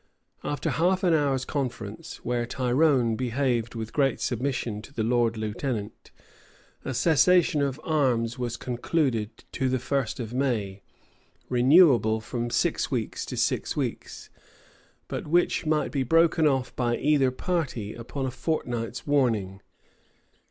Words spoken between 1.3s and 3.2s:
conference, where Tyrone